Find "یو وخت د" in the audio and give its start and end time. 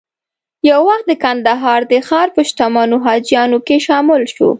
0.69-1.11